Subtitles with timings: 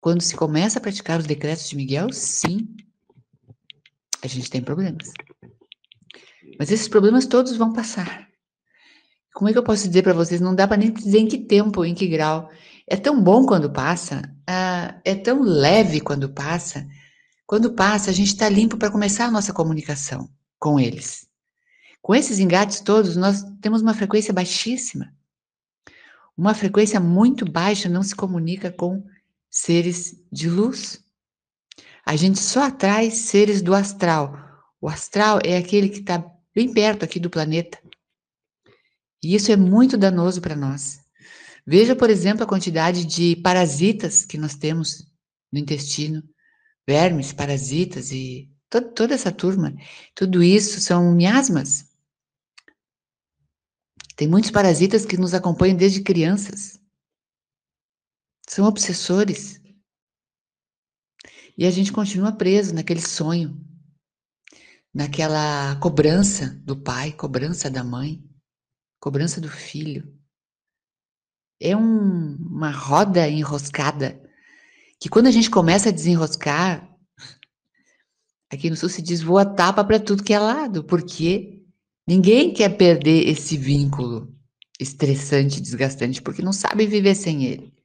[0.00, 2.68] quando se começa a praticar os decretos de Miguel, sim,
[4.22, 5.12] a gente tem problemas.
[6.58, 8.28] Mas esses problemas todos vão passar.
[9.34, 10.40] Como é que eu posso dizer para vocês?
[10.40, 12.50] Não dá para nem dizer em que tempo, em que grau.
[12.86, 16.86] É tão bom quando passa, ah, é tão leve quando passa.
[17.46, 20.28] Quando passa, a gente está limpo para começar a nossa comunicação
[20.58, 21.26] com eles.
[22.02, 25.12] Com esses engates todos, nós temos uma frequência baixíssima.
[26.36, 29.04] Uma frequência muito baixa não se comunica com
[29.50, 31.02] seres de luz.
[32.04, 34.36] A gente só atrai seres do astral.
[34.80, 36.24] O astral é aquele que está
[36.54, 37.78] bem perto aqui do planeta.
[39.22, 41.00] E isso é muito danoso para nós.
[41.66, 45.06] Veja, por exemplo, a quantidade de parasitas que nós temos
[45.52, 46.22] no intestino,
[46.86, 49.74] vermes, parasitas e to toda essa turma.
[50.14, 51.86] Tudo isso são miasmas.
[54.16, 56.77] Tem muitos parasitas que nos acompanham desde crianças.
[58.48, 59.60] São obsessores.
[61.56, 63.60] E a gente continua preso naquele sonho,
[64.94, 68.24] naquela cobrança do pai, cobrança da mãe,
[69.00, 70.16] cobrança do filho.
[71.60, 74.22] É um, uma roda enroscada
[75.00, 76.88] que quando a gente começa a desenroscar,
[78.50, 81.64] aqui no sul se diz voa tapa para tudo que é lado, porque
[82.06, 84.34] ninguém quer perder esse vínculo
[84.80, 87.77] estressante, desgastante, porque não sabe viver sem ele.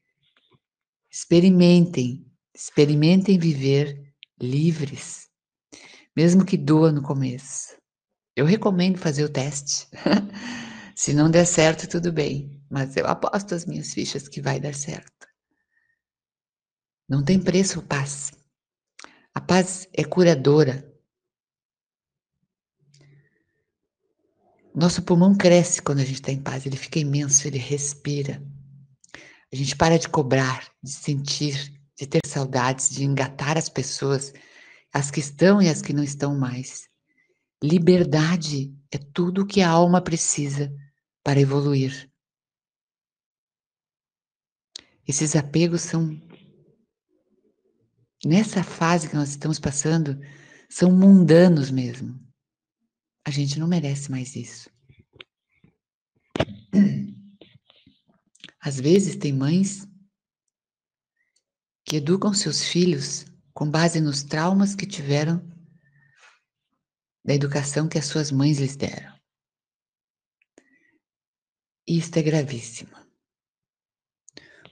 [1.13, 2.25] Experimentem,
[2.55, 5.29] experimentem viver livres,
[6.17, 7.77] mesmo que doa no começo.
[8.35, 9.87] Eu recomendo fazer o teste.
[10.97, 14.73] Se não der certo, tudo bem, mas eu aposto as minhas fichas que vai dar
[14.73, 15.27] certo.
[17.07, 18.31] Não tem preço a paz.
[19.35, 20.91] A paz é curadora.
[24.73, 28.41] Nosso pulmão cresce quando a gente está em paz, ele fica imenso, ele respira.
[29.53, 34.33] A gente para de cobrar, de sentir, de ter saudades, de engatar as pessoas,
[34.91, 36.89] as que estão e as que não estão mais.
[37.63, 40.73] Liberdade é tudo o que a alma precisa
[41.23, 42.11] para evoluir.
[45.07, 46.19] Esses apegos são,
[48.25, 50.19] nessa fase que nós estamos passando,
[50.67, 52.19] são mundanos mesmo.
[53.23, 54.67] A gente não merece mais isso.
[58.65, 59.85] Às vezes tem mães
[61.85, 65.45] que educam seus filhos com base nos traumas que tiveram
[67.25, 69.13] da educação que as suas mães lhes deram.
[71.85, 72.95] Isto é gravíssimo.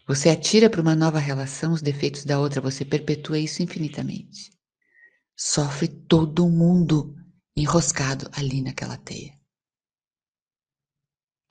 [0.08, 4.58] Você atira para uma nova relação os defeitos da outra, você perpetua isso infinitamente.
[5.38, 7.14] Sofre todo mundo
[7.58, 9.41] enroscado ali naquela teia.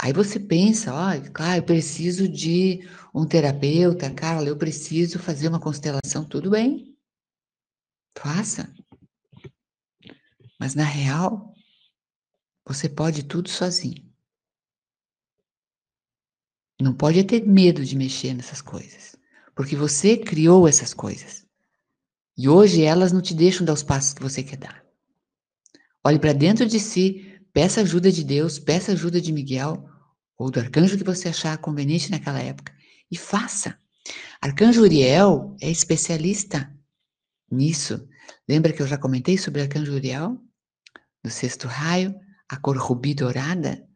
[0.02, 5.60] Aí você pensa, ó, claro, eu preciso de um terapeuta, Carla, eu preciso fazer uma
[5.60, 6.96] constelação, tudo bem.
[8.16, 8.74] Faça.
[10.58, 11.54] Mas na real,
[12.64, 14.10] você pode tudo sozinho.
[16.80, 19.14] Não pode ter medo de mexer nessas coisas,
[19.54, 21.46] porque você criou essas coisas.
[22.38, 24.82] E hoje elas não te deixam dar os passos que você quer dar.
[26.02, 29.88] Olhe para dentro de si, peça ajuda de Deus, peça ajuda de Miguel
[30.38, 32.74] ou do arcanjo que você achar conveniente naquela época
[33.10, 33.78] e faça.
[34.40, 36.74] Arcanjo Uriel é especialista
[37.50, 38.08] nisso.
[38.48, 40.40] Lembra que eu já comentei sobre Arcanjo Uriel?
[41.22, 42.14] No sexto raio,
[42.48, 43.86] a cor rubi dourada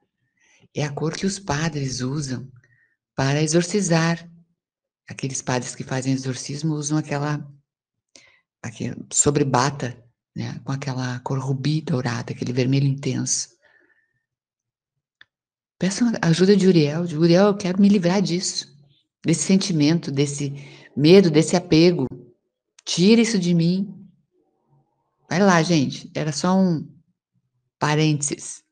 [0.74, 2.50] é a cor que os padres usam
[3.14, 4.28] para exorcizar.
[5.08, 7.50] Aqueles padres que fazem exorcismo usam aquela,
[8.62, 10.03] aquela sobrebata,
[10.34, 13.48] né, com aquela cor rubi dourada, aquele vermelho intenso.
[15.78, 17.06] Peçam ajuda de Uriel.
[17.06, 18.66] De Uriel, eu quero me livrar disso,
[19.24, 20.52] desse sentimento, desse
[20.96, 22.06] medo, desse apego.
[22.84, 24.08] Tira isso de mim.
[25.28, 26.10] Vai lá, gente.
[26.14, 26.88] Era só um
[27.78, 28.62] parênteses.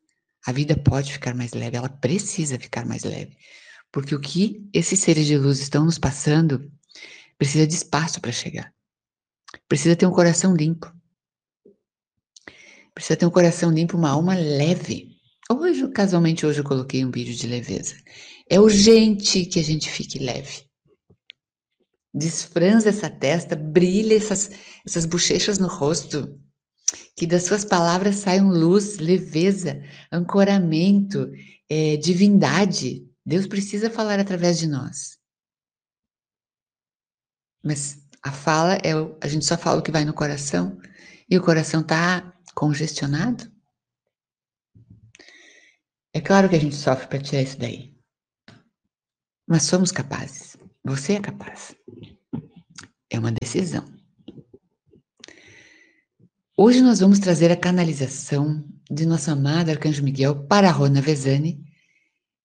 [0.47, 3.37] A vida pode ficar mais leve, ela precisa ficar mais leve.
[3.93, 6.71] Porque o que esses seres de luz estão nos passando
[7.39, 8.73] precisa de espaço para chegar.
[9.69, 10.93] Precisa ter um coração limpo.
[12.95, 15.17] Precisa ter um coração limpo, uma alma leve.
[15.51, 17.95] Hoje, casualmente, hoje eu coloquei um vídeo de leveza.
[18.49, 20.67] É urgente que a gente fique leve.
[22.15, 24.51] Desfranza essa testa, brilha essas,
[24.87, 26.39] essas bochechas no rosto.
[27.17, 31.31] Que das suas palavras saiam luz, leveza, ancoramento,
[31.69, 33.07] é, divindade.
[33.25, 35.19] Deus precisa falar através de nós.
[37.65, 40.79] Mas a fala é a gente só fala o que vai no coração
[41.31, 43.51] e o coração está congestionado.
[46.15, 47.95] É claro que a gente sofre para tirar isso daí.
[49.47, 50.57] Mas somos capazes.
[50.85, 51.75] Você é capaz.
[53.11, 53.85] É uma decisão.
[56.57, 61.65] Hoje nós vamos trazer a canalização de nosso amado Arcanjo Miguel para Rona Vezani,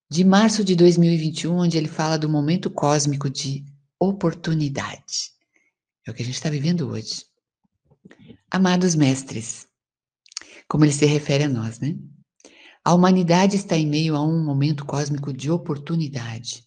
[0.10, 3.66] de março de 2021, onde ele fala do momento cósmico de
[4.00, 5.32] oportunidade.
[6.06, 7.26] É o que a gente está vivendo hoje.
[8.50, 9.67] Amados mestres,
[10.68, 11.96] como ele se refere a nós, né?
[12.84, 16.66] A humanidade está em meio a um momento cósmico de oportunidade.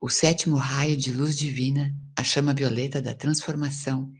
[0.00, 4.10] O sétimo raio de luz divina, a chama violeta da transformação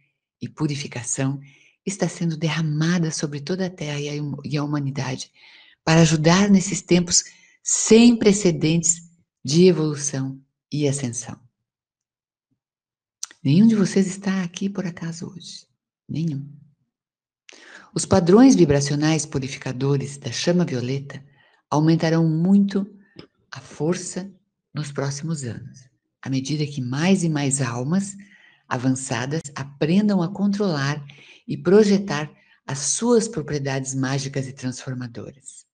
[0.41, 1.41] e purificação,
[1.85, 3.99] está sendo derramada sobre toda a Terra
[4.45, 5.31] e a humanidade
[5.85, 7.25] para ajudar nesses tempos
[7.63, 9.11] sem precedentes
[9.45, 11.41] de evolução e ascensão.
[13.43, 15.67] Nenhum de vocês está aqui por acaso hoje.
[16.09, 16.62] Nenhum.
[17.95, 21.23] Os padrões vibracionais purificadores da chama violeta
[21.69, 22.87] aumentarão muito
[23.51, 24.33] a força
[24.73, 25.91] nos próximos anos,
[26.23, 28.17] à medida que mais e mais almas
[28.67, 31.05] avançadas aprendam a controlar
[31.47, 32.33] e projetar
[32.67, 35.67] as suas propriedades mágicas e transformadoras.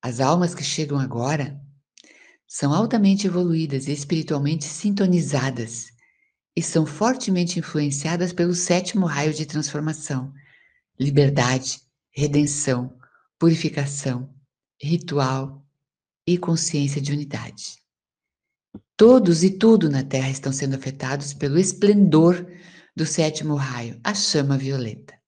[0.00, 1.60] As almas que chegam agora
[2.46, 5.88] são altamente evoluídas e espiritualmente sintonizadas
[6.54, 10.32] e são fortemente influenciadas pelo sétimo raio de transformação,
[11.00, 11.80] liberdade,
[12.10, 12.94] redenção,
[13.38, 14.32] purificação,
[14.78, 15.66] ritual
[16.26, 17.80] e consciência de unidade.
[18.98, 22.46] Todos e tudo na Terra estão sendo afetados pelo esplendor
[22.94, 25.18] do sétimo raio, a chama violeta.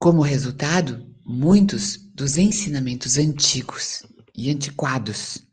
[0.00, 4.02] Como resultado, muitos dos ensinamentos antigos
[4.34, 5.46] e antiquados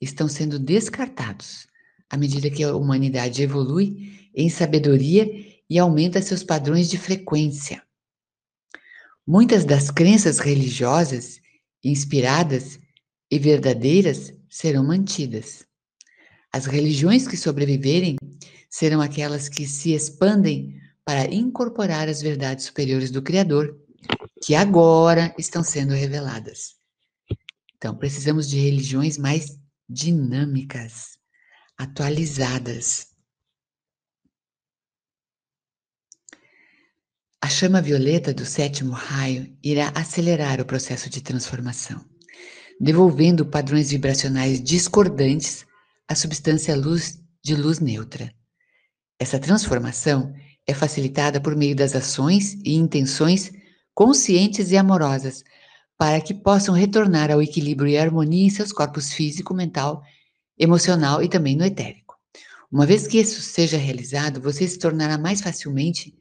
[0.00, 1.68] estão sendo descartados
[2.08, 7.82] à medida que a humanidade evolui em sabedoria e aumenta seus padrões de frequência.
[9.26, 11.40] Muitas das crenças religiosas
[11.82, 12.78] inspiradas
[13.30, 15.66] e verdadeiras serão mantidas.
[16.52, 18.16] As religiões que sobreviverem
[18.70, 23.78] serão aquelas que se expandem para incorporar as verdades superiores do Criador,
[24.42, 26.76] que agora estão sendo reveladas.
[27.76, 29.58] Então, precisamos de religiões mais
[29.88, 31.18] dinâmicas,
[31.76, 33.08] atualizadas.
[37.46, 42.04] A chama violeta do sétimo raio irá acelerar o processo de transformação,
[42.80, 45.64] devolvendo padrões vibracionais discordantes
[46.08, 48.34] à substância luz de luz neutra.
[49.16, 50.34] Essa transformação
[50.66, 53.52] é facilitada por meio das ações e intenções
[53.94, 55.44] conscientes e amorosas,
[55.96, 60.02] para que possam retornar ao equilíbrio e harmonia em seus corpos físico, mental,
[60.58, 62.16] emocional e também no etérico.
[62.72, 66.12] Uma vez que isso seja realizado, você se tornará mais facilmente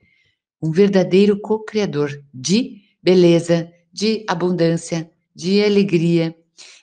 [0.61, 6.35] um verdadeiro co-criador de beleza, de abundância, de alegria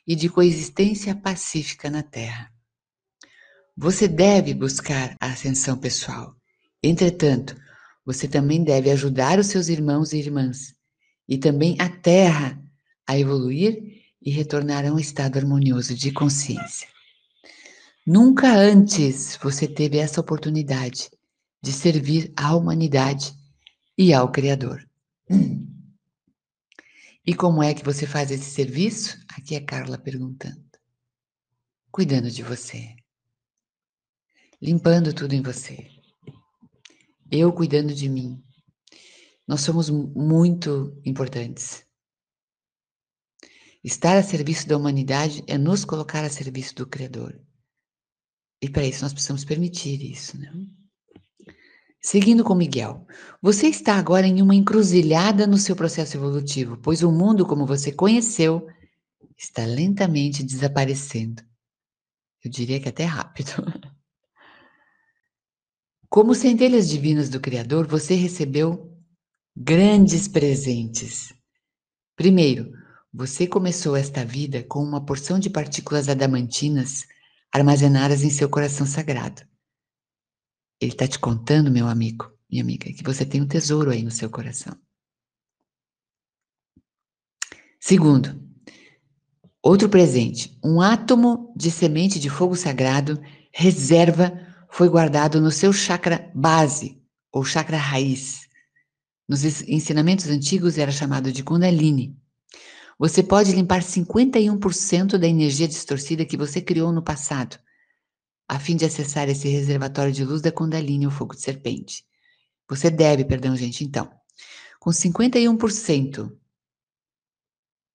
[0.07, 2.53] e de coexistência pacífica na Terra.
[3.77, 6.37] Você deve buscar a ascensão pessoal.
[6.83, 7.57] Entretanto,
[8.05, 10.75] você também deve ajudar os seus irmãos e irmãs
[11.29, 12.63] e também a Terra
[13.07, 16.89] a evoluir e retornar a um estado harmonioso de consciência.
[18.07, 21.11] Nunca antes você teve essa oportunidade
[21.63, 23.33] de servir à humanidade
[23.97, 24.89] e ao Criador.
[27.25, 29.17] E como é que você faz esse serviço?
[29.29, 30.69] Aqui é Carla perguntando.
[31.91, 32.97] Cuidando de você.
[34.61, 35.89] Limpando tudo em você.
[37.31, 38.43] Eu cuidando de mim.
[39.47, 41.87] Nós somos muito importantes.
[43.85, 47.41] Estar a serviço da humanidade é nos colocar a serviço do Criador.
[48.61, 50.53] E para isso nós precisamos permitir isso, né?
[52.05, 53.07] Seguindo com Miguel,
[53.41, 57.93] você está agora em uma encruzilhada no seu processo evolutivo, pois o mundo como você
[57.93, 58.67] conheceu
[59.39, 61.43] está lentamente desaparecendo.
[62.45, 63.51] Eu diria que até rápido.
[66.09, 68.95] Como centelhas divinas do Criador, você recebeu
[69.57, 71.33] grandes presentes.
[72.15, 72.71] Primeiro,
[73.11, 77.07] você começou esta vida com uma porção de partículas adamantinas
[77.51, 79.43] armazenadas em seu coração sagrado.
[80.83, 84.11] Ele está te contando, meu amigo, minha amiga, que você tem um tesouro aí no
[84.11, 84.77] seu coração.
[87.79, 88.43] Segundo,
[89.63, 93.23] outro presente, um átomo de semente de fogo sagrado,
[93.53, 94.33] reserva,
[94.69, 98.49] foi guardado no seu chakra base, ou chakra raiz.
[99.29, 102.19] Nos ensinamentos antigos era chamado de Kundalini.
[102.99, 107.57] Você pode limpar 51% da energia distorcida que você criou no passado
[108.53, 112.05] a fim de acessar esse reservatório de luz da Kundalini, o fogo de serpente.
[112.69, 114.13] Você deve, perdão, gente, então.
[114.79, 116.31] Com 51%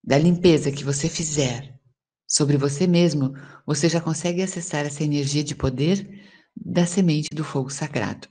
[0.03, 1.79] da limpeza que você fizer
[2.27, 3.33] sobre você mesmo,
[3.67, 8.27] você já consegue acessar essa energia de poder da semente do fogo sagrado.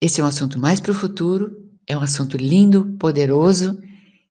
[0.00, 3.80] Esse é um assunto mais para o futuro, é um assunto lindo, poderoso,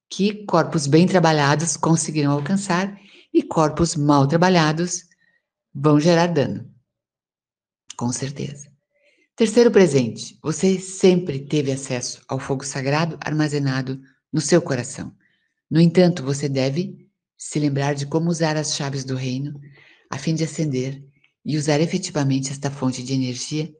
[0.09, 2.99] que corpos bem trabalhados conseguirão alcançar
[3.33, 5.09] e corpos mal trabalhados
[5.73, 6.69] vão gerar dano.
[7.95, 8.71] Com certeza.
[9.35, 14.01] Terceiro presente: você sempre teve acesso ao fogo sagrado armazenado
[14.31, 15.15] no seu coração.
[15.69, 19.59] No entanto, você deve se lembrar de como usar as chaves do reino
[20.09, 21.03] a fim de acender
[21.43, 23.73] e usar efetivamente esta fonte de energia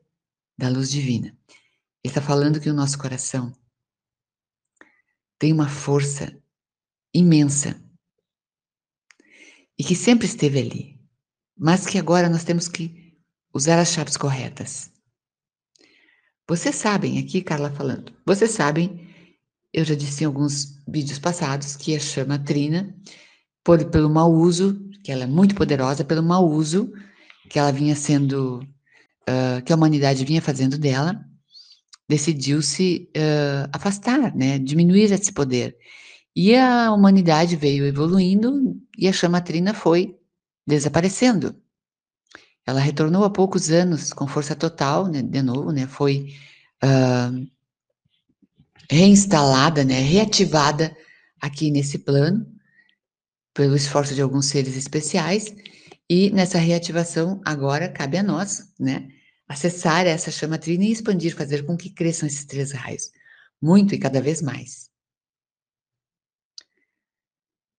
[0.58, 1.28] da luz divina.
[2.04, 3.52] Ele está falando que o nosso coração
[5.38, 6.36] tem uma força
[7.14, 7.80] imensa
[9.78, 10.91] e que sempre esteve ali,
[11.62, 13.14] mas que agora nós temos que
[13.54, 14.90] usar as chaves corretas.
[16.48, 19.08] Vocês sabem, aqui Carla falando, vocês sabem,
[19.72, 22.92] eu já disse em alguns vídeos passados que a chama Trina,
[23.62, 26.92] por, pelo mau uso, que ela é muito poderosa, pelo mau uso
[27.48, 28.58] que ela vinha sendo,
[29.28, 31.24] uh, que a humanidade vinha fazendo dela,
[32.08, 35.76] decidiu se uh, afastar, né, diminuir esse poder.
[36.34, 40.18] E a humanidade veio evoluindo e a chama Trina foi
[40.66, 41.54] desaparecendo.
[42.66, 46.34] Ela retornou há poucos anos com força total, né, de novo, né, foi
[46.84, 47.50] uh,
[48.88, 50.96] reinstalada, né, reativada
[51.40, 52.46] aqui nesse plano
[53.52, 55.54] pelo esforço de alguns seres especiais
[56.08, 59.08] e nessa reativação agora cabe a nós, né,
[59.48, 63.10] acessar essa chama trina e expandir, fazer com que cresçam esses três raios,
[63.60, 64.90] muito e cada vez mais.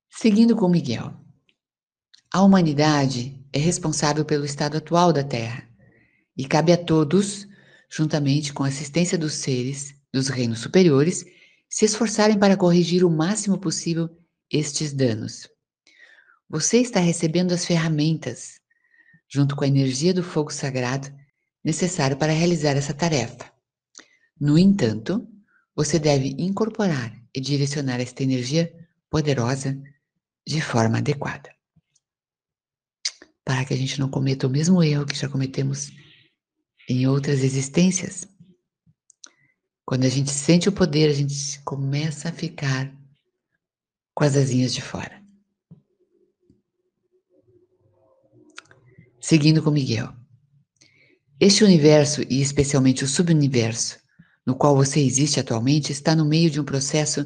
[0.10, 1.23] Seguindo com Miguel.
[2.36, 5.70] A humanidade é responsável pelo estado atual da Terra
[6.36, 7.48] e cabe a todos,
[7.88, 11.24] juntamente com a assistência dos seres dos reinos superiores,
[11.70, 14.10] se esforçarem para corrigir o máximo possível
[14.52, 15.48] estes danos.
[16.50, 18.60] Você está recebendo as ferramentas,
[19.30, 21.14] junto com a energia do fogo sagrado,
[21.64, 23.54] necessário para realizar essa tarefa.
[24.42, 25.28] No entanto,
[25.76, 28.74] você deve incorporar e direcionar esta energia
[29.08, 29.80] poderosa
[30.48, 31.54] de forma adequada
[33.46, 35.92] para que a gente não cometa o mesmo erro que já cometemos
[36.88, 38.28] em outras existências.
[39.86, 42.92] Quando a gente sente o poder, a gente começa a ficar
[44.16, 45.22] com as asinhas de fora.
[49.20, 50.14] Seguindo com Miguel.
[51.40, 54.00] Este universo, e especialmente o subuniverso,
[54.46, 57.26] no qual você existe atualmente, está no meio de um processo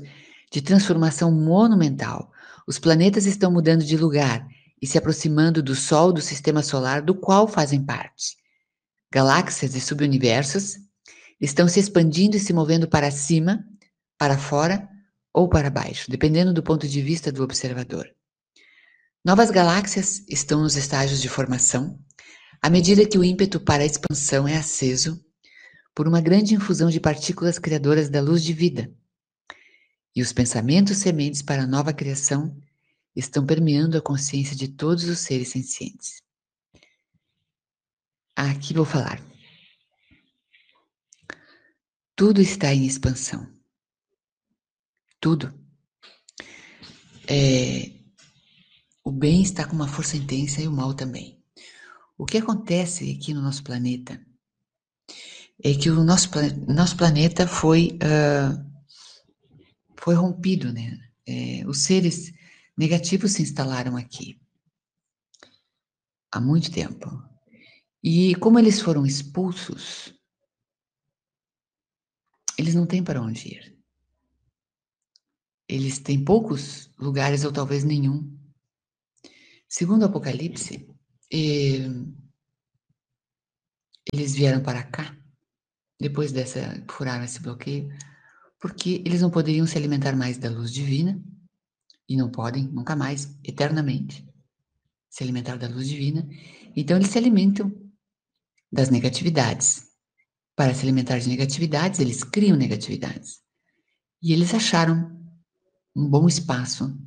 [0.52, 2.32] de transformação monumental.
[2.68, 4.48] Os planetas estão mudando de lugar
[4.82, 8.38] e se aproximando do Sol do sistema solar do qual fazem parte.
[9.12, 10.78] Galáxias e subuniversos
[11.40, 13.66] estão se expandindo e se movendo para cima,
[14.18, 14.88] para fora
[15.34, 18.10] ou para baixo, dependendo do ponto de vista do observador.
[19.24, 22.00] Novas galáxias estão nos estágios de formação,
[22.62, 25.24] à medida que o ímpeto para a expansão é aceso
[25.94, 28.92] por uma grande infusão de partículas criadoras da luz de vida.
[30.16, 32.56] E os pensamentos sementes para a nova criação
[33.18, 36.22] estão permeando a consciência de todos os seres sencientes.
[38.36, 39.20] Aqui vou falar.
[42.16, 43.52] Tudo está em expansão.
[45.20, 45.52] Tudo.
[47.28, 47.92] É,
[49.04, 51.44] o bem está com uma força intensa e o mal também.
[52.18, 54.24] O que acontece aqui no nosso planeta
[55.64, 56.30] é que o nosso,
[56.68, 58.84] nosso planeta foi, uh,
[59.96, 61.00] foi rompido, né?
[61.26, 62.32] É, os seres
[62.78, 64.40] negativos se instalaram aqui
[66.32, 67.08] há muito tempo.
[68.04, 70.14] E como eles foram expulsos,
[72.58, 73.78] eles não têm para onde ir.
[75.68, 78.38] Eles têm poucos lugares ou talvez nenhum.
[79.68, 80.88] Segundo o Apocalipse,
[81.34, 81.90] eh,
[84.14, 85.18] eles vieram para cá,
[86.00, 87.90] depois dessa, furaram esse bloqueio,
[88.60, 91.22] porque eles não poderiam se alimentar mais da luz divina
[92.08, 94.28] e não podem nunca mais, eternamente,
[95.10, 96.28] se alimentar da luz divina.
[96.76, 97.72] Então eles se alimentam
[98.72, 99.88] das negatividades.
[100.56, 103.42] Para se alimentar de negatividades, eles criam negatividades.
[104.22, 105.16] E eles acharam
[105.96, 106.98] um bom espaço,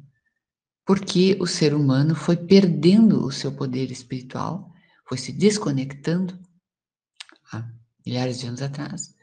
[0.84, 4.72] porque o ser humano foi perdendo o seu poder espiritual,
[5.08, 6.38] foi se desconectando
[7.52, 7.68] há
[8.04, 9.14] milhares de anos atrás,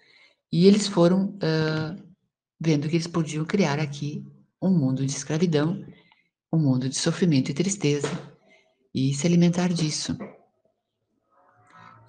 [0.51, 2.15] e eles foram uh,
[2.59, 4.25] vendo que eles podiam criar aqui
[4.61, 5.85] um mundo de escravidão,
[6.51, 8.09] um mundo de sofrimento e tristeza,
[8.93, 10.17] e se alimentar disso.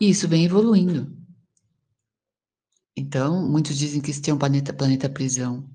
[0.01, 1.17] E isso vem evoluindo.
[2.97, 5.69] Então, muitos dizem que este é um planeta, planeta prisão.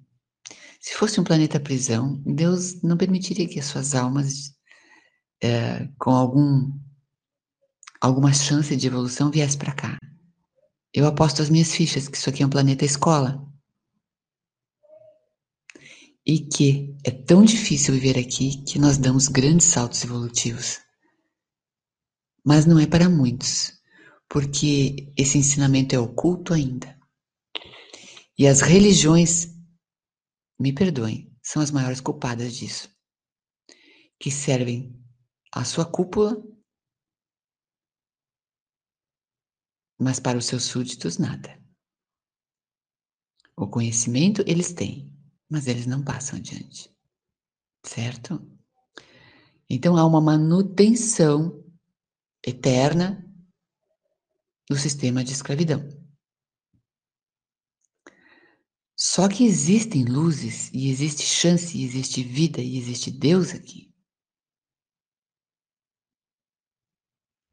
[0.79, 4.53] Se fosse um planeta prisão, Deus não permitiria que as suas almas,
[5.41, 6.71] é, com algum
[8.01, 9.97] alguma chance de evolução, viesse para cá.
[10.93, 13.41] Eu aposto as minhas fichas que isso aqui é um planeta escola.
[16.25, 20.79] E que é tão difícil viver aqui que nós damos grandes saltos evolutivos.
[22.45, 23.73] Mas não é para muitos,
[24.29, 26.97] porque esse ensinamento é oculto ainda.
[28.37, 29.47] E as religiões,
[30.59, 32.89] me perdoem, são as maiores culpadas disso,
[34.19, 34.97] que servem
[35.51, 36.41] a sua cúpula
[40.03, 41.57] mas para os seus súditos nada.
[43.55, 45.12] O conhecimento eles têm,
[45.53, 46.91] mas eles não passam adiante.
[47.85, 48.41] Certo?
[49.69, 51.63] Então há uma manutenção
[52.43, 53.23] eterna
[54.67, 55.87] do sistema de escravidão.
[58.97, 63.93] Só que existem luzes e existe chance, e existe vida e existe Deus aqui.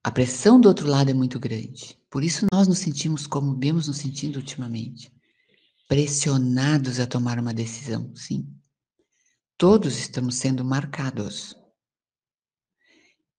[0.02, 2.00] A pressão do outro lado é muito grande.
[2.08, 5.12] Por isso nós nos sentimos como vemos nos sentindo ultimamente,
[5.90, 8.46] pressionados a tomar uma decisão, sim.
[9.58, 11.56] Todos estamos sendo marcados.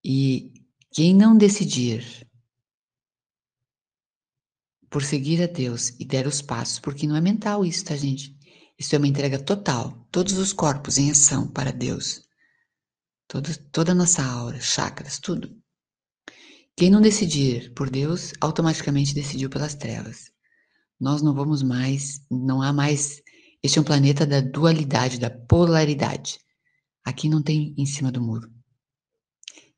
[0.03, 0.51] E
[0.91, 2.29] quem não decidir
[4.89, 8.37] por seguir a Deus e der os passos, porque não é mental isso, tá, gente?
[8.77, 12.27] Isso é uma entrega total, todos os corpos em ação para Deus.
[13.29, 15.57] Todo, toda a nossa aura, chakras, tudo.
[16.75, 20.30] Quem não decidir por Deus, automaticamente decidiu pelas trevas.
[21.01, 23.23] Nós não vamos mais, não há mais.
[23.63, 26.39] Este é um planeta da dualidade, da polaridade.
[27.03, 28.53] Aqui não tem em cima do muro.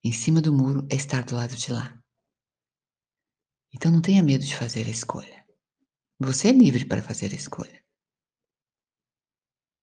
[0.03, 1.97] Em cima do muro é estar do lado de lá.
[3.73, 5.45] Então não tenha medo de fazer a escolha.
[6.19, 7.81] Você é livre para fazer a escolha.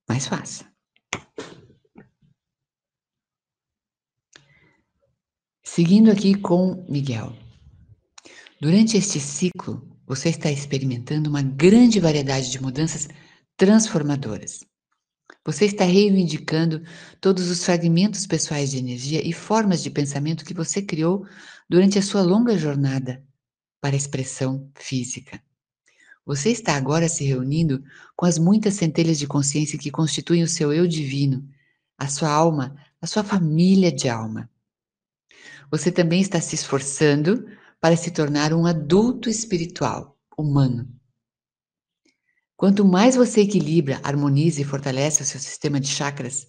[0.07, 0.71] Mas faça.
[5.65, 7.33] Seguindo aqui com Miguel.
[8.61, 13.07] Durante este ciclo, você está experimentando uma grande variedade de mudanças
[13.57, 14.67] transformadoras.
[15.47, 16.83] Você está reivindicando
[17.21, 21.25] todos os fragmentos pessoais de energia e formas de pensamento que você criou
[21.69, 23.25] durante a sua longa jornada
[23.81, 25.41] para a expressão física.
[26.27, 27.81] Você está agora se reunindo
[28.17, 31.49] com as muitas centelhas de consciência que constituem o seu eu divino,
[31.97, 34.51] a sua alma, a sua família de alma.
[35.71, 37.47] Você também está se esforçando
[37.81, 40.89] para se tornar um adulto espiritual, humano.
[42.57, 46.47] Quanto mais você equilibra, harmoniza e fortalece o seu sistema de chakras,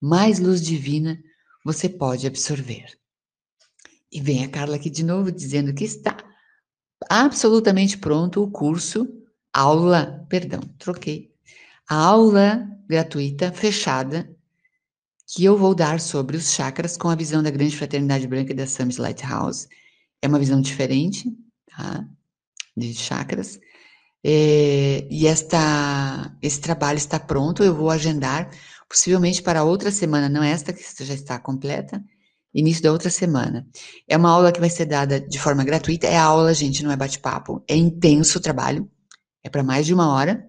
[0.00, 1.16] mais luz divina
[1.64, 2.86] você pode absorver.
[4.10, 6.16] E vem a Carla aqui de novo dizendo que está
[7.08, 9.06] absolutamente pronto o curso,
[9.52, 11.32] aula, perdão, troquei,
[11.88, 14.28] a aula gratuita fechada
[15.26, 18.56] que eu vou dar sobre os chakras com a visão da Grande Fraternidade Branca e
[18.56, 19.68] da Summit Lighthouse.
[20.24, 21.30] É uma visão diferente,
[21.68, 22.02] tá?
[22.74, 23.60] De chakras.
[24.24, 28.50] É, e esta, esse trabalho está pronto, eu vou agendar,
[28.88, 32.02] possivelmente para outra semana, não esta que já está completa,
[32.54, 33.68] início da outra semana.
[34.08, 36.96] É uma aula que vai ser dada de forma gratuita, é aula, gente, não é
[36.96, 38.90] bate-papo, é intenso o trabalho,
[39.42, 40.48] é para mais de uma hora,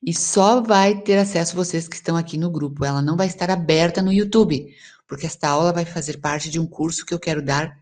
[0.00, 2.84] e só vai ter acesso vocês que estão aqui no grupo.
[2.84, 4.64] Ela não vai estar aberta no YouTube,
[5.08, 7.76] porque esta aula vai fazer parte de um curso que eu quero dar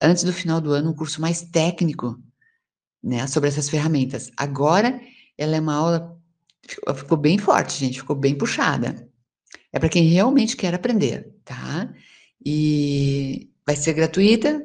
[0.00, 2.18] antes do final do ano, um curso mais técnico,
[3.02, 4.30] né, sobre essas ferramentas.
[4.36, 5.00] Agora,
[5.36, 6.18] ela é uma aula
[6.94, 9.08] ficou bem forte, gente, ficou bem puxada.
[9.72, 11.92] É para quem realmente quer aprender, tá?
[12.44, 14.62] E vai ser gratuita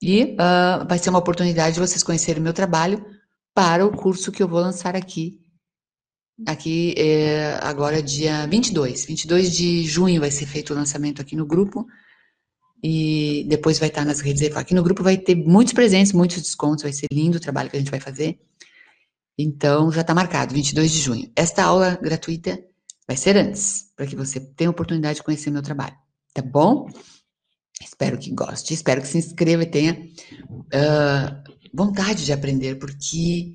[0.00, 3.04] e uh, vai ser uma oportunidade de vocês conhecerem o meu trabalho
[3.54, 5.40] para o curso que eu vou lançar aqui
[6.46, 9.04] Aqui, é, agora dia 22.
[9.04, 11.86] 22 de junho vai ser feito o lançamento aqui no grupo.
[12.82, 14.56] E depois vai estar nas redes.
[14.56, 16.82] Aqui no grupo vai ter muitos presentes, muitos descontos.
[16.82, 18.40] Vai ser lindo o trabalho que a gente vai fazer.
[19.38, 21.32] Então, já está marcado, 22 de junho.
[21.34, 22.62] Esta aula gratuita
[23.06, 25.96] vai ser antes, para que você tenha a oportunidade de conhecer meu trabalho.
[26.34, 26.88] Tá bom?
[27.82, 28.74] Espero que goste.
[28.74, 33.54] Espero que se inscreva e tenha uh, vontade de aprender, porque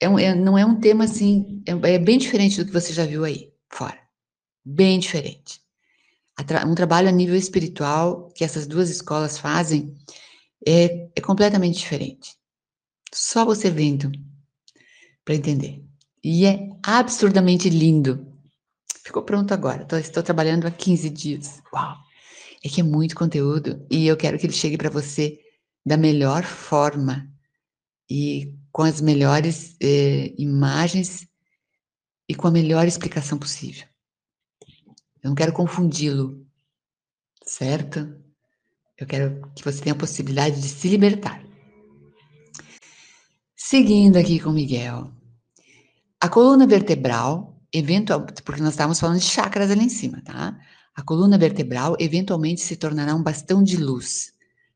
[0.00, 2.92] é um, é, não é um tema assim, é, é, bem diferente do que você
[2.92, 3.98] já viu aí fora.
[4.64, 5.60] Bem diferente.
[6.66, 9.94] Um trabalho a nível espiritual que essas duas escolas fazem
[10.66, 12.36] é, é completamente diferente.
[13.12, 14.10] Só você vendo
[15.24, 15.82] para entender.
[16.22, 18.26] E é absurdamente lindo.
[19.04, 19.84] Ficou pronto agora.
[19.84, 21.62] Tô, estou trabalhando há 15 dias.
[21.72, 21.96] Uau!
[22.62, 25.38] É que é muito conteúdo e eu quero que ele chegue para você
[25.86, 27.30] da melhor forma
[28.10, 31.26] e com as melhores eh, imagens
[32.28, 33.86] e com a melhor explicação possível.
[35.22, 36.46] Eu não quero confundi-lo,
[37.44, 38.14] certo?
[38.96, 41.42] Eu quero que você tenha a possibilidade de se libertar.
[43.56, 45.12] Seguindo aqui com Miguel.
[46.20, 50.58] A coluna vertebral, eventual, porque nós estávamos falando de chakras ali em cima, tá?
[50.96, 54.32] A coluna vertebral eventualmente se tornará um bastão de luz,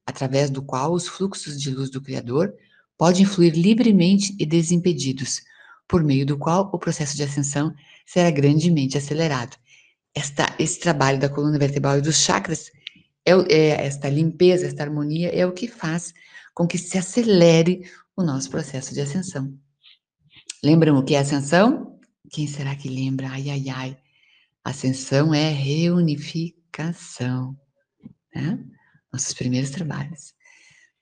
[0.07, 2.55] através do qual os fluxos de luz do Criador
[2.97, 5.43] podem fluir livremente e desimpedidos,
[5.89, 7.75] por meio do qual o processo de ascensão
[8.07, 9.57] será grandemente acelerado.
[10.15, 12.71] Esta, esse trabalho da coluna vertebral e dos chakras,
[13.25, 16.13] é, é, esta limpeza, esta harmonia, é o que faz
[16.55, 19.53] com que se acelere o nosso processo de ascensão.
[20.63, 21.99] Lembram o que é ascensão?
[22.31, 23.29] Quem será que lembra?
[23.31, 23.99] Ai, ai, ai.
[24.65, 27.59] Ascensão é reunificação.
[28.35, 28.59] Né?
[29.13, 30.35] Nossos primeiros trabalhos.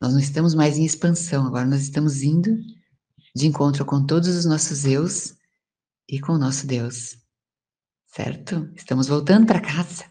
[0.00, 2.56] Nós não estamos mais em expansão, agora nós estamos indo
[3.36, 5.34] de encontro com todos os nossos eus
[6.08, 7.19] e com o nosso Deus.
[8.12, 8.70] Certo?
[8.74, 10.04] Estamos voltando para casa.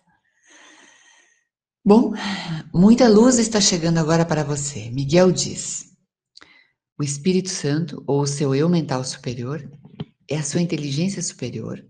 [1.83, 2.13] Bom,
[2.73, 4.89] muita luz está chegando agora para você.
[4.89, 5.89] Miguel diz:
[6.97, 9.69] o Espírito Santo, ou seu eu mental superior,
[10.29, 11.85] é a sua inteligência superior,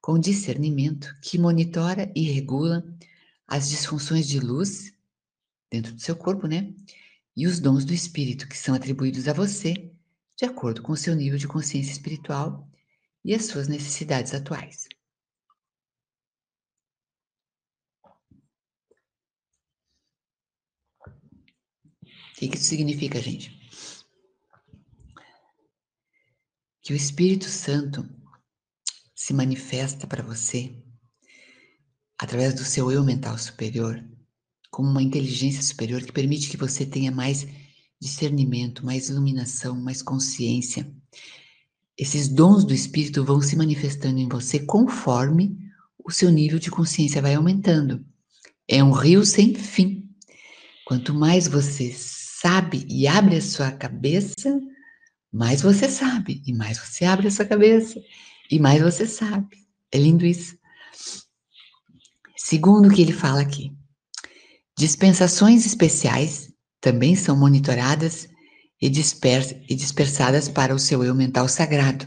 [0.00, 2.84] com discernimento, que monitora e regula
[3.46, 4.92] as disfunções de luz
[5.70, 6.72] dentro do seu corpo, né?
[7.36, 9.92] E os dons do Espírito que são atribuídos a você,
[10.36, 12.68] de acordo com o seu nível de consciência espiritual
[13.24, 14.88] e as suas necessidades atuais.
[22.46, 23.58] Que isso significa, gente?
[26.80, 28.08] Que o Espírito Santo
[29.14, 30.80] se manifesta para você
[32.16, 34.04] através do seu eu mental superior,
[34.70, 37.46] como uma inteligência superior que permite que você tenha mais
[38.00, 40.90] discernimento, mais iluminação, mais consciência.
[41.96, 45.58] Esses dons do Espírito vão se manifestando em você conforme
[46.04, 48.04] o seu nível de consciência vai aumentando.
[48.68, 50.08] É um rio sem fim.
[50.84, 51.92] Quanto mais você
[52.40, 54.60] sabe e abre a sua cabeça,
[55.32, 58.00] mais você sabe, e mais você abre a sua cabeça,
[58.50, 59.56] e mais você sabe.
[59.90, 60.56] É lindo isso.
[62.36, 63.72] Segundo o que ele fala aqui,
[64.76, 68.28] dispensações especiais também são monitoradas
[68.80, 72.06] e, dispers dispersadas para o seu eu mental sagrado,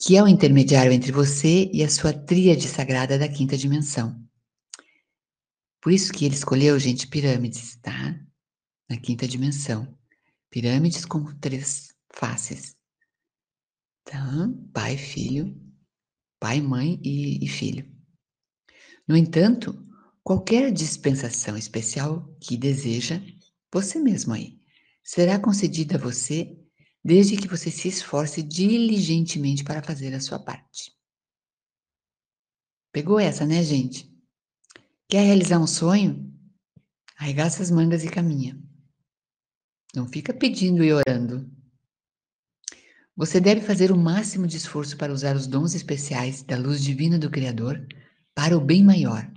[0.00, 4.18] que é o intermediário entre você e a sua tríade sagrada da quinta dimensão.
[5.80, 8.18] Por isso que ele escolheu, gente, pirâmides, tá?
[8.88, 9.96] Na quinta dimensão.
[10.50, 12.76] Pirâmides com três faces.
[14.04, 14.48] Tá?
[14.72, 15.58] Pai, filho,
[16.38, 17.90] pai, mãe e, e filho.
[19.08, 19.74] No entanto,
[20.22, 23.20] qualquer dispensação especial que deseja,
[23.72, 24.60] você mesmo aí,
[25.02, 26.56] será concedida a você
[27.04, 30.92] desde que você se esforce diligentemente para fazer a sua parte.
[32.90, 34.10] Pegou essa, né, gente?
[35.08, 36.32] Quer realizar um sonho?
[37.16, 38.58] Arregaça as mangas e caminha.
[39.94, 41.48] Não fica pedindo e orando.
[43.16, 47.16] Você deve fazer o máximo de esforço para usar os dons especiais da luz divina
[47.16, 47.86] do Criador
[48.34, 49.30] para o bem maior.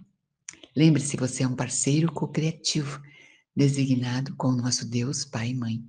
[0.75, 2.99] Lembre-se, você é um parceiro co-criativo,
[3.55, 5.83] designado com o nosso Deus, Pai e Mãe.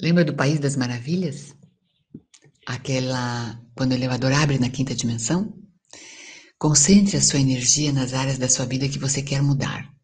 [0.00, 1.54] Lembra do País das Maravilhas?
[2.66, 5.56] Aquela quando o elevador abre na quinta dimensão?
[6.58, 9.95] Concentre a sua energia nas áreas da sua vida que você quer mudar.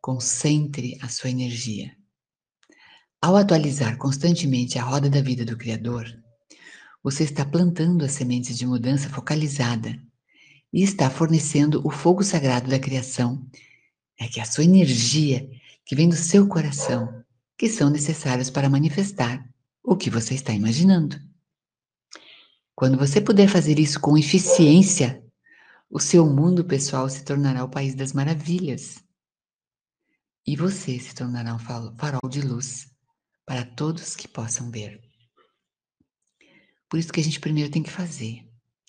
[0.00, 1.96] Concentre a sua energia.
[3.20, 6.06] Ao atualizar constantemente a roda da vida do Criador,
[7.02, 10.00] você está plantando as sementes de mudança focalizada
[10.72, 13.44] e está fornecendo o fogo sagrado da criação.
[14.18, 15.48] É que a sua energia,
[15.84, 17.24] que vem do seu coração,
[17.56, 19.44] que são necessários para manifestar
[19.82, 21.18] o que você está imaginando.
[22.72, 25.24] Quando você puder fazer isso com eficiência,
[25.90, 29.02] o seu mundo pessoal se tornará o país das maravilhas.
[30.48, 32.88] E você se tornará um farol de luz
[33.44, 34.98] para todos que possam ver.
[36.88, 38.48] Por isso que a gente primeiro tem que fazer,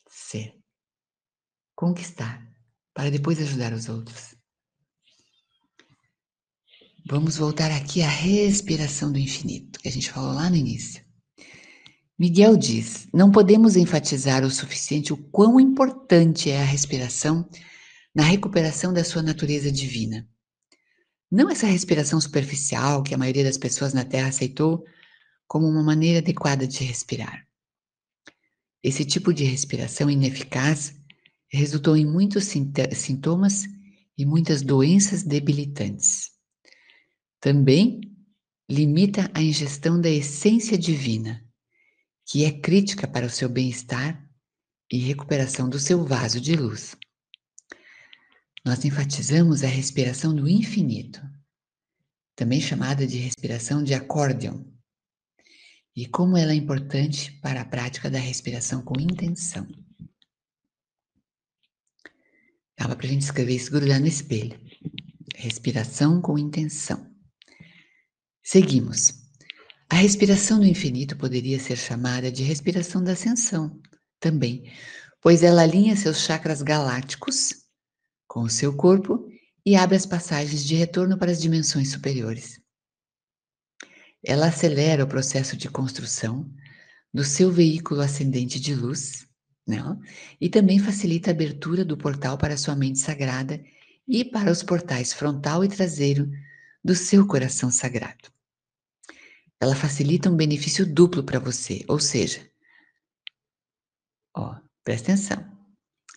[0.09, 0.53] ser,
[1.75, 2.41] conquistar,
[2.93, 4.35] para depois ajudar os outros.
[7.05, 11.03] Vamos voltar aqui à respiração do infinito, que a gente falou lá no início.
[12.17, 17.49] Miguel diz: não podemos enfatizar o suficiente o quão importante é a respiração
[18.15, 20.25] na recuperação da sua natureza divina.
[21.31, 24.83] Não essa respiração superficial que a maioria das pessoas na Terra aceitou
[25.47, 27.47] como uma maneira adequada de respirar.
[28.81, 30.95] Esse tipo de respiração ineficaz
[31.47, 33.63] resultou em muitos sintomas
[34.17, 36.31] e muitas doenças debilitantes.
[37.39, 38.01] Também
[38.69, 41.43] limita a ingestão da essência divina,
[42.25, 44.23] que é crítica para o seu bem-estar
[44.91, 46.95] e recuperação do seu vaso de luz.
[48.65, 51.21] Nós enfatizamos a respiração do infinito,
[52.35, 54.63] também chamada de respiração de acórdion,
[55.95, 59.67] e como ela é importante para a prática da respiração com intenção.
[62.77, 64.57] Dava para a gente escrever isso grudar no espelho.
[65.35, 67.13] Respiração com intenção.
[68.41, 69.13] Seguimos.
[69.89, 73.81] A respiração do infinito poderia ser chamada de respiração da ascensão
[74.19, 74.71] também,
[75.21, 77.68] pois ela alinha seus chakras galácticos
[78.29, 79.27] com o seu corpo
[79.65, 82.61] e abre as passagens de retorno para as dimensões superiores.
[84.23, 86.49] Ela acelera o processo de construção
[87.11, 89.27] do seu veículo ascendente de luz,
[89.67, 89.81] né?
[90.39, 93.61] e também facilita a abertura do portal para a sua mente sagrada
[94.07, 96.29] e para os portais frontal e traseiro
[96.83, 98.31] do seu coração sagrado.
[99.59, 102.47] Ela facilita um benefício duplo para você, ou seja,
[104.35, 105.58] ó, presta atenção.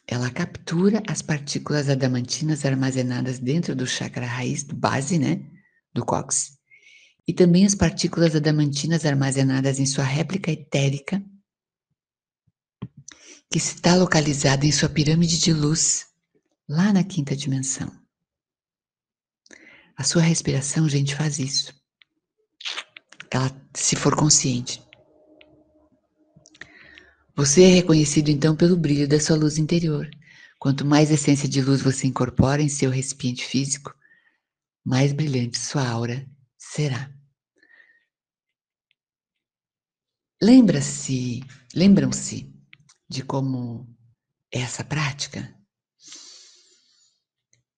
[0.07, 5.49] Ela captura as partículas adamantinas armazenadas dentro do chakra raiz base, né,
[5.95, 6.59] do cóccix,
[7.27, 11.23] e também as partículas adamantinas armazenadas em sua réplica etérica,
[13.51, 16.07] que está localizada em sua pirâmide de luz,
[16.69, 17.93] lá na quinta dimensão.
[19.97, 21.73] A sua respiração, gente, faz isso.
[23.31, 24.83] Ela, se for consciente.
[27.35, 30.09] Você é reconhecido então pelo brilho da sua luz interior.
[30.59, 33.95] Quanto mais essência de luz você incorpora em seu recipiente físico,
[34.85, 37.11] mais brilhante sua aura será.
[40.43, 41.41] Lembra-se,
[41.75, 42.53] lembram-se
[43.09, 43.89] de como
[44.53, 45.57] é essa prática?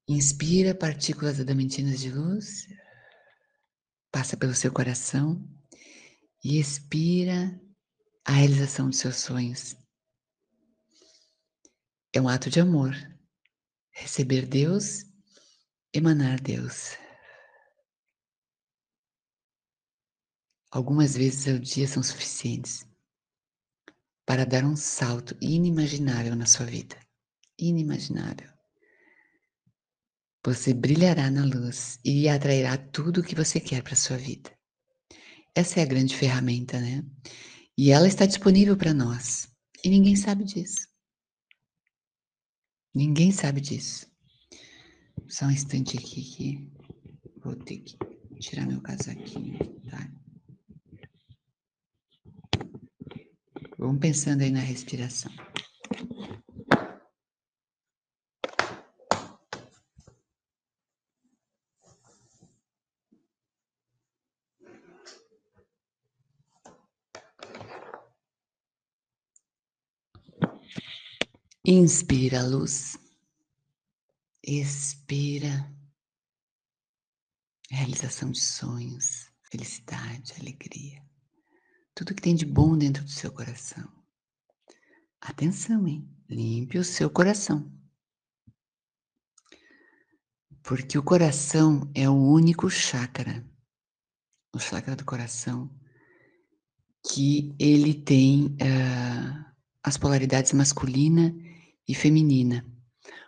[0.09, 2.67] Inspira partículas adamantines de luz,
[4.11, 5.49] passa pelo seu coração
[6.43, 7.59] e expira
[8.25, 9.77] a realização dos seus sonhos.
[12.13, 12.95] É um ato de amor.
[13.93, 15.05] Receber Deus,
[15.93, 16.97] emanar Deus.
[20.71, 22.85] Algumas vezes ao dia são suficientes
[24.27, 26.99] para dar um salto inimaginável na sua vida.
[27.59, 28.53] Inimaginável.
[30.45, 34.51] Você brilhará na luz e atrairá tudo o que você quer para sua vida.
[35.55, 37.05] Essa é a grande ferramenta, né?
[37.77, 39.49] E ela está disponível para nós.
[39.85, 40.89] E ninguém sabe disso.
[42.95, 44.07] Ninguém sabe disso.
[45.29, 46.73] Só um instante aqui que
[47.41, 47.99] vou ter que
[48.39, 49.59] tirar meu casaquinho,
[49.91, 50.11] tá?
[53.77, 55.33] Vamos pensando aí na respiração.
[71.65, 72.99] Inspira a luz.
[74.43, 75.73] Expira.
[77.71, 81.05] Realização de sonhos, felicidade, alegria
[81.95, 83.89] tudo que tem de bom dentro do seu coração.
[85.21, 86.09] Atenção, hein?
[86.29, 87.71] Limpe o seu coração.
[90.63, 93.47] Porque o coração é o único chakra,
[94.55, 95.71] o chakra do coração,
[97.13, 99.45] que ele tem uh,
[99.83, 101.35] as polaridades masculina
[101.87, 102.65] e feminina.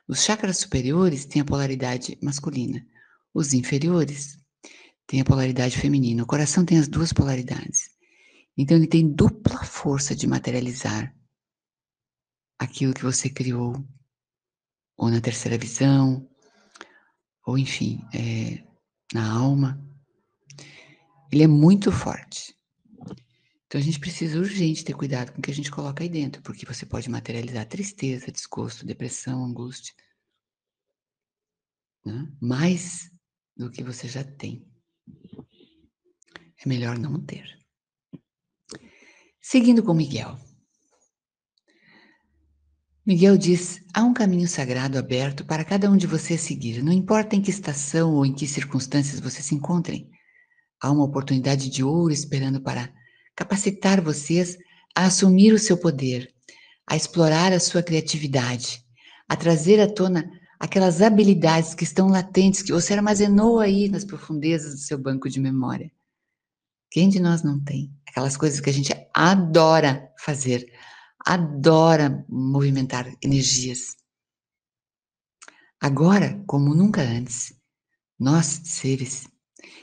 [0.09, 2.87] Os chakras superiores têm a polaridade masculina,
[3.35, 4.39] os inferiores
[5.07, 6.23] têm a polaridade feminina.
[6.23, 7.91] O coração tem as duas polaridades.
[8.57, 11.15] Então ele tem dupla força de materializar
[12.59, 13.87] aquilo que você criou,
[14.97, 16.27] ou na terceira visão,
[17.47, 18.65] ou enfim, é,
[19.13, 19.79] na alma.
[21.31, 22.56] Ele é muito forte.
[23.77, 26.41] Então a gente precisa urgente ter cuidado com o que a gente coloca aí dentro,
[26.41, 29.93] porque você pode materializar tristeza, desgosto, depressão, angústia.
[32.03, 32.27] Né?
[32.41, 33.11] Mais
[33.55, 34.67] do que você já tem.
[36.59, 37.45] É melhor não ter.
[39.43, 40.39] Seguindo com Miguel.
[43.05, 47.37] Miguel diz: há um caminho sagrado aberto para cada um de vocês seguir, não importa
[47.37, 50.11] em que estação ou em que circunstâncias você se encontrem.
[50.81, 52.91] Há uma oportunidade de ouro esperando para
[53.37, 54.57] capacitar vocês
[54.97, 56.35] a assumir o seu poder,
[56.89, 58.83] a explorar a sua criatividade,
[59.29, 64.73] a trazer à tona aquelas habilidades que estão latentes, que você armazenou aí nas profundezas
[64.73, 65.93] do seu banco de memória.
[66.91, 67.93] Quem de nós não tem?
[68.09, 70.67] Aquelas coisas que a gente adora fazer,
[71.27, 73.97] adora movimentar energias.
[75.79, 77.53] Agora, como nunca antes,
[78.19, 79.29] nós, seres,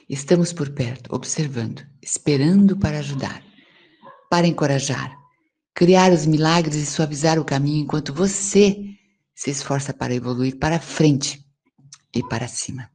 [0.10, 3.44] estamos por perto, observando, esperando para ajudar,
[4.30, 5.18] para encorajar,
[5.74, 8.96] criar os milagres e suavizar o caminho enquanto você
[9.34, 11.42] se esforça para evoluir para frente.
[12.16, 12.92] e para cima.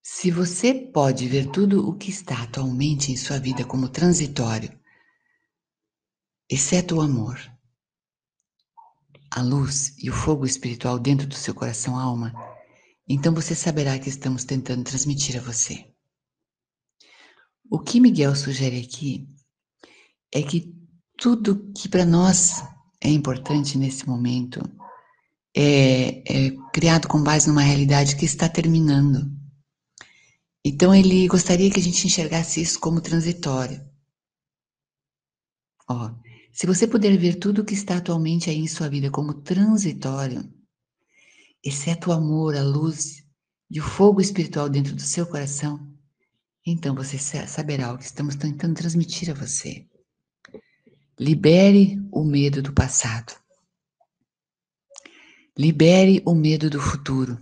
[0.00, 4.78] Se você pode ver tudo o que está atualmente em sua vida como transitório,
[6.48, 7.40] exceto o amor,
[9.32, 12.32] a luz e o fogo espiritual dentro do seu coração-alma,
[13.08, 15.86] então você saberá que estamos tentando transmitir a você.
[17.70, 19.28] O que Miguel sugere aqui
[20.32, 20.74] é que
[21.16, 22.62] tudo que para nós
[23.00, 24.60] é importante nesse momento
[25.54, 29.30] é, é, criado com base numa realidade que está terminando.
[30.64, 33.84] Então ele gostaria que a gente enxergasse isso como transitório.
[35.88, 36.14] Ó,
[36.52, 40.48] se você puder ver tudo o que está atualmente aí em sua vida como transitório,
[41.62, 43.22] exceto o amor, a luz
[43.70, 45.92] e o fogo espiritual dentro do seu coração,
[46.66, 49.88] então você saberá o que estamos tentando transmitir a você.
[51.18, 53.34] Libere o medo do passado.
[55.56, 57.38] Libere o medo do futuro.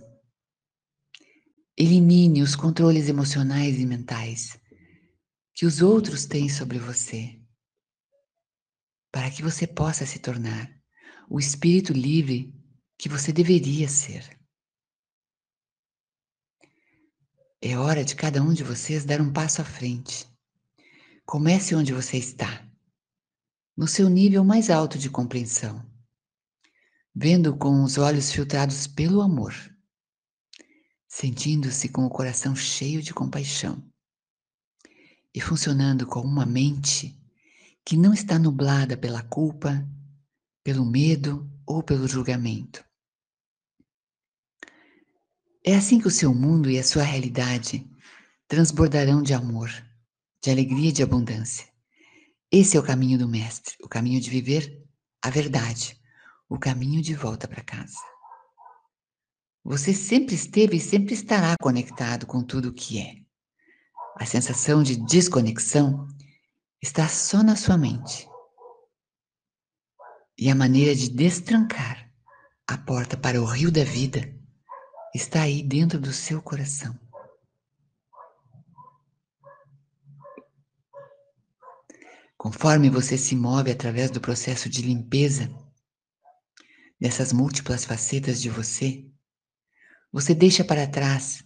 [1.77, 4.59] Elimine os controles emocionais e mentais
[5.53, 7.39] que os outros têm sobre você,
[9.11, 10.71] para que você possa se tornar
[11.29, 12.53] o espírito livre
[13.01, 14.39] que você deveria ser.
[17.59, 20.27] É hora de cada um de vocês dar um passo à frente.
[21.25, 22.63] Comece onde você está,
[23.75, 25.83] no seu nível mais alto de compreensão,
[27.15, 29.51] vendo com os olhos filtrados pelo amor,
[31.07, 33.83] sentindo-se com o coração cheio de compaixão
[35.33, 37.19] e funcionando com uma mente
[37.83, 39.83] que não está nublada pela culpa,
[40.63, 42.90] pelo medo ou pelo julgamento.
[45.63, 47.87] É assim que o seu mundo e a sua realidade
[48.47, 49.69] transbordarão de amor,
[50.43, 51.67] de alegria e de abundância.
[52.51, 54.83] Esse é o caminho do Mestre, o caminho de viver
[55.23, 56.01] a verdade,
[56.49, 57.99] o caminho de volta para casa.
[59.63, 63.17] Você sempre esteve e sempre estará conectado com tudo o que é.
[64.17, 66.07] A sensação de desconexão
[66.81, 68.27] está só na sua mente.
[70.35, 72.11] E a maneira de destrancar
[72.67, 74.40] a porta para o rio da vida
[75.13, 76.97] está aí dentro do seu coração.
[82.37, 85.53] Conforme você se move através do processo de limpeza
[86.99, 89.05] dessas múltiplas facetas de você,
[90.11, 91.43] você deixa para trás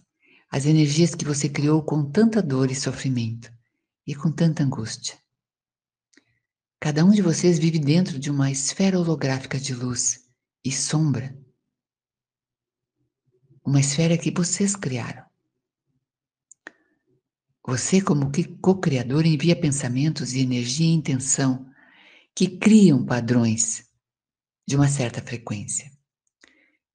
[0.50, 3.52] as energias que você criou com tanta dor e sofrimento
[4.06, 5.18] e com tanta angústia.
[6.80, 10.20] Cada um de vocês vive dentro de uma esfera holográfica de luz
[10.64, 11.36] e sombra
[13.66, 15.26] uma esfera que vocês criaram.
[17.66, 21.68] Você, como co-criador, envia pensamentos e energia e intenção
[22.32, 23.84] que criam padrões
[24.68, 25.90] de uma certa frequência.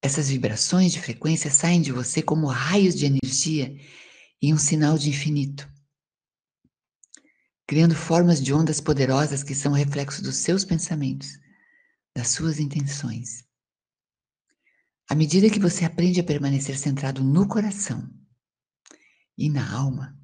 [0.01, 3.75] Essas vibrações de frequência saem de você como raios de energia
[4.41, 5.69] em um sinal de infinito,
[7.67, 11.38] criando formas de ondas poderosas que são reflexo dos seus pensamentos,
[12.15, 13.50] das suas intenções.
[15.12, 18.10] À medida que você aprende a permanecer centrado no coração
[19.38, 20.17] e na alma,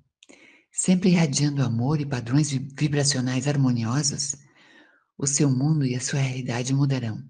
[0.71, 4.37] sempre irradiando amor e padrões vibracionais harmoniosos,
[5.17, 7.21] o seu mundo e a sua realidade mudarão.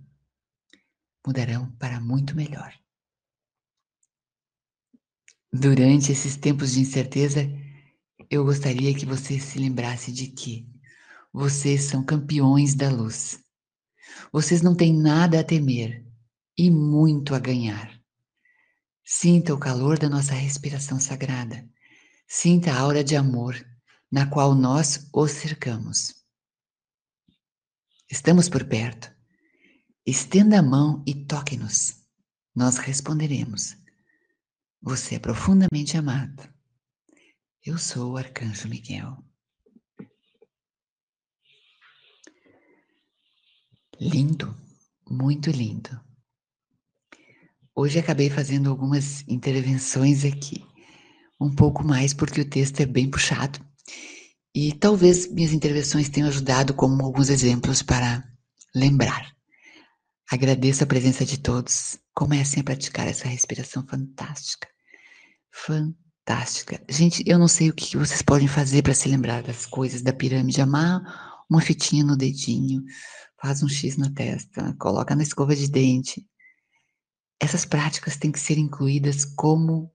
[1.25, 2.71] Mudarão para muito melhor.
[5.51, 7.41] Durante esses tempos de incerteza,
[8.29, 10.69] eu gostaria que você se lembrasse de que
[11.33, 13.43] vocês são campeões da luz.
[14.31, 16.06] Vocês não têm nada a temer
[16.57, 18.01] e muito a ganhar.
[19.05, 21.69] Sinta o calor da nossa respiração sagrada.
[22.27, 23.55] Sinta a aura de amor
[24.11, 26.25] na qual nós os cercamos.
[28.09, 29.13] Estamos por perto.
[30.05, 32.01] Estenda a mão e toque-nos.
[32.55, 33.75] Nós responderemos.
[34.81, 36.47] Você é profundamente amado.
[37.65, 39.23] Eu sou o Arcanjo Miguel.
[43.99, 44.55] Lindo,
[45.09, 45.99] muito lindo.
[47.79, 50.65] Hoje acabei fazendo algumas intervenções aqui,
[51.39, 53.59] um pouco mais porque o texto é bem puxado.
[54.51, 58.27] E talvez minhas intervenções tenham ajudado como alguns exemplos para
[58.73, 59.31] lembrar.
[60.27, 61.99] Agradeço a presença de todos.
[62.15, 64.67] Comecem a praticar essa respiração fantástica.
[65.51, 66.83] Fantástica.
[66.89, 70.11] Gente, eu não sei o que vocês podem fazer para se lembrar das coisas da
[70.11, 70.61] pirâmide.
[70.61, 71.03] Amar
[71.47, 72.81] uma fitinha no dedinho,
[73.39, 76.25] faz um X na testa, coloca na escova de dente,
[77.39, 79.93] essas práticas têm que ser incluídas como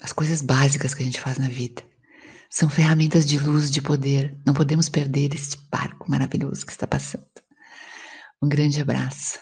[0.00, 1.82] as coisas básicas que a gente faz na vida.
[2.50, 4.38] São ferramentas de luz, de poder.
[4.46, 7.26] Não podemos perder este barco maravilhoso que está passando.
[8.40, 9.38] Um grande abraço.